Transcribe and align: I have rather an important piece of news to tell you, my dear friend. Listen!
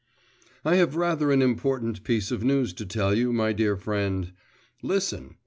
I 0.65 0.77
have 0.77 0.95
rather 0.95 1.31
an 1.31 1.43
important 1.43 2.03
piece 2.03 2.31
of 2.31 2.43
news 2.43 2.73
to 2.73 2.87
tell 2.87 3.13
you, 3.13 3.31
my 3.31 3.53
dear 3.53 3.77
friend. 3.77 4.33
Listen! 4.81 5.35